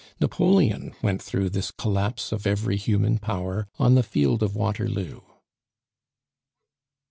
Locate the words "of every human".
2.31-3.19